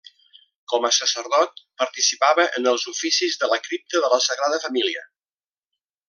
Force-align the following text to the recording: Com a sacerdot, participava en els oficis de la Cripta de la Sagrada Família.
Com 0.71 0.85
a 0.87 0.89
sacerdot, 0.97 1.59
participava 1.83 2.47
en 2.61 2.71
els 2.73 2.85
oficis 2.95 3.37
de 3.43 3.51
la 3.55 3.59
Cripta 3.67 4.01
de 4.07 4.11
la 4.17 4.23
Sagrada 4.29 4.63
Família. 4.69 5.05